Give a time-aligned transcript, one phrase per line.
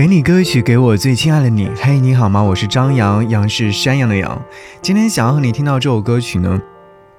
[0.00, 1.70] 给你歌曲，给我最亲爱的你。
[1.76, 2.42] 嘿，你好吗？
[2.42, 4.42] 我是张扬，杨是山羊的羊。
[4.80, 6.58] 今天想要和你听到这首歌曲呢，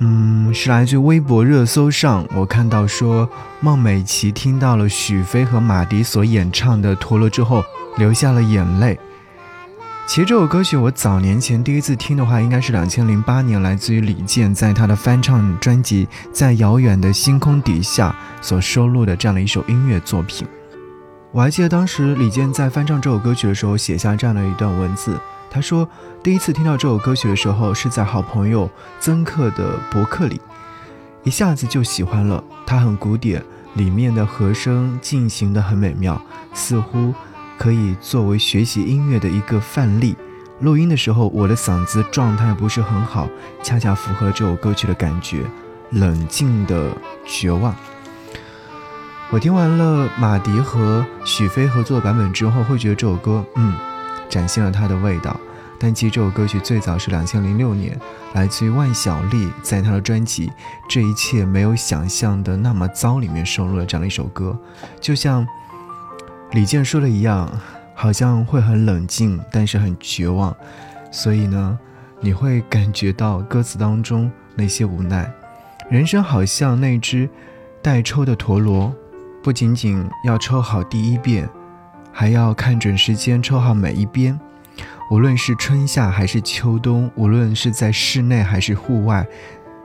[0.00, 3.26] 嗯，是来自微博热搜上，我看到说
[3.60, 7.64] 孟美岐听到了许飞和马迪所演唱的《陀螺》之后，
[7.96, 9.00] 流下了眼泪。
[10.06, 18.14] 其实这首歌曲我早年前第一次听的话，应该是两千零八年，来自于李健在他的翻唱专辑《在遥远的星空底下》
[18.46, 20.46] 所收录的这样的一首音乐作品。
[21.32, 25.18] 我还记得当时李健在翻唱这首歌曲的时候，写下这样的一段文字。
[25.50, 25.86] 他说
[26.22, 30.40] ：“第一次听到这首歌曲的时候，是在好朋友曾克的博客里，
[31.24, 32.42] 一下子就喜欢了。
[32.64, 33.42] 它很古典，
[33.74, 36.20] 里面的和声进行的很美妙，
[36.54, 37.14] 似乎
[37.58, 40.16] 可以作为学习音乐的一个范例。
[40.60, 43.28] 录音的时候，我的嗓子状态不是很好，
[43.62, 45.42] 恰恰符合这首歌曲的感觉，
[45.90, 46.90] 冷静的
[47.26, 47.74] 绝望。”
[49.32, 53.74] 我听完了马迪和许飞合作的版本之后，会觉得这首歌，嗯，
[54.28, 55.36] 展现了它的味道。
[55.80, 57.98] 但其实这首歌曲最早是两千零六年，
[58.34, 60.46] 来自于万晓利在他的专辑
[60.88, 64.56] 《这一切没有想象的那么糟》里面收录了这样的一首歌。
[65.00, 65.44] 就像
[66.52, 67.50] 李健说的一样，
[67.94, 70.56] 好像会很冷静，但是很绝望。
[71.10, 71.76] 所以呢，
[72.20, 75.28] 你会感觉到歌词当中那些无奈。
[75.90, 77.28] 人生好像那只
[77.82, 78.94] 待抽的陀螺。
[79.46, 81.48] 不仅仅要抽好第一遍，
[82.10, 84.36] 还要看准时间抽好每一边。
[85.08, 89.24] 无论是春夏还是秋冬，无论是在室内还是户外，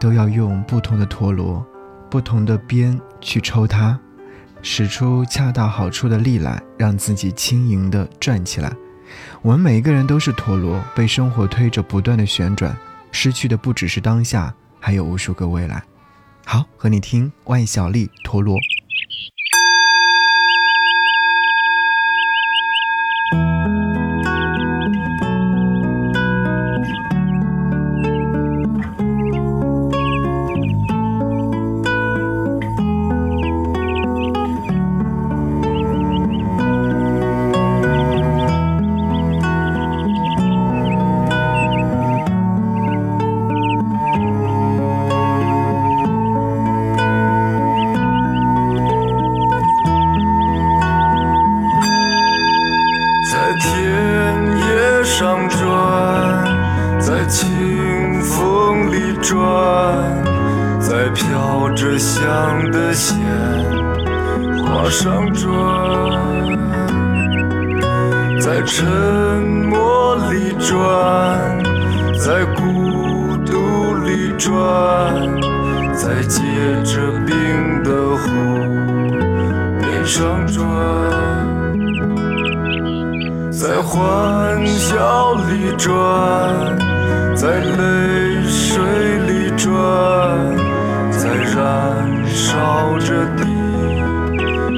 [0.00, 1.62] 都要用不同的陀螺、
[2.08, 4.00] 不同的边去抽它，
[4.62, 8.72] 使出恰到好处的力来，让自己轻盈地转起来。
[9.42, 12.74] 我们每一个人都是陀螺，被生活推着不断的旋转，
[13.10, 15.82] 失去的不只是当下，还有无数个未来。
[16.46, 18.56] 好，和你听万晓利《陀螺》。
[53.62, 53.70] 田
[54.58, 55.60] 野上转，
[56.98, 59.38] 在清风里转，
[60.80, 62.20] 在飘着香
[62.72, 63.16] 的鲜
[64.66, 65.48] 花上转，
[68.40, 68.84] 在沉
[69.68, 71.62] 默里转，
[72.18, 74.50] 在孤独里转，
[75.94, 76.42] 在结
[76.82, 78.26] 着冰的湖
[79.78, 80.64] 边上转，
[83.92, 85.92] 欢笑里转。
[87.34, 88.82] 在泪水
[89.26, 89.70] 里转，
[91.10, 93.44] 在燃烧着的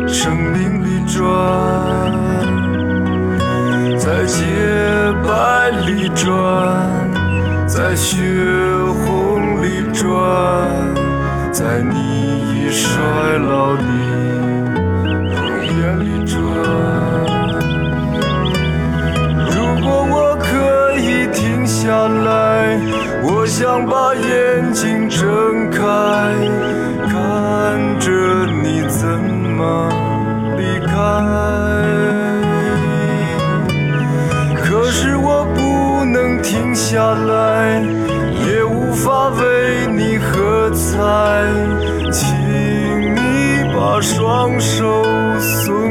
[0.08, 1.22] 生命里转，
[3.96, 4.42] 在洁
[5.24, 7.08] 白里转，
[7.68, 8.18] 在血
[9.04, 10.10] 红里转，
[11.52, 12.90] 在你已衰
[13.38, 13.82] 老的
[15.30, 15.38] 容
[15.78, 16.34] 颜里转。
[36.44, 37.80] 停下来，
[38.46, 41.00] 也无法为你喝彩，
[42.12, 42.22] 请
[43.14, 45.02] 你把双手
[45.40, 45.83] 松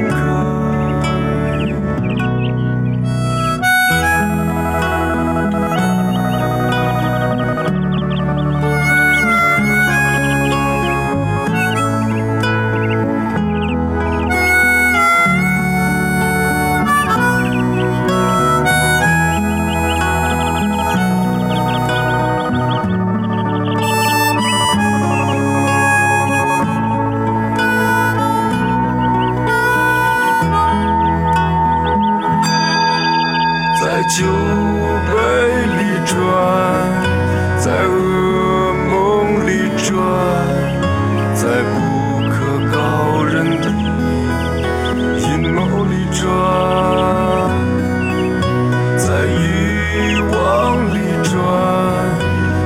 [37.63, 39.95] 在噩梦里转，
[41.33, 41.73] 在不
[42.27, 42.35] 可
[42.75, 42.75] 告
[43.23, 43.65] 人的
[45.21, 45.23] 阴
[45.53, 46.21] 谋里转，
[48.97, 49.07] 在
[49.39, 50.35] 欲望
[50.93, 51.31] 里转，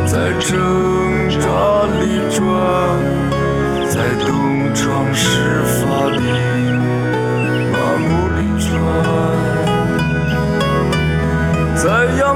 [0.07, 0.57] 在这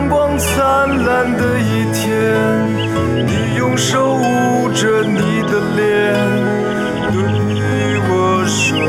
[0.01, 2.09] 阳光灿烂的一天，
[3.27, 6.15] 你用手捂着你的脸，
[7.11, 8.79] 对我说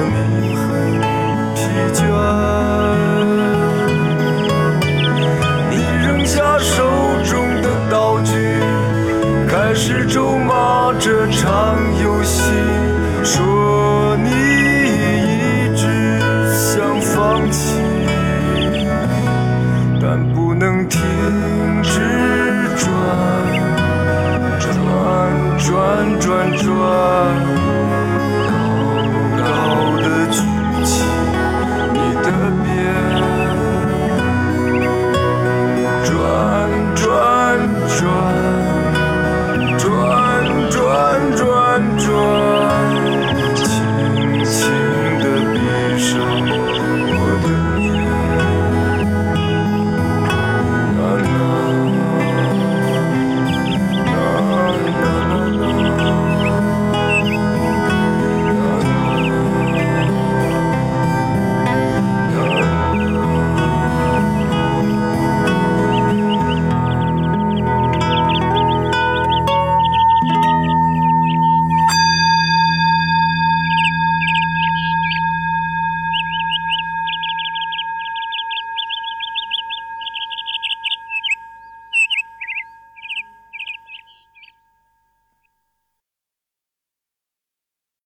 [26.02, 26.52] 转转。
[26.58, 27.71] 转